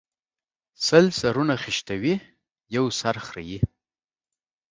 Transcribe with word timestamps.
سل 0.85 1.05
سرونه 1.19 1.55
خشتوي، 1.63 2.15
يو 2.75 2.85
سر 2.99 3.15
خريي 3.27 3.59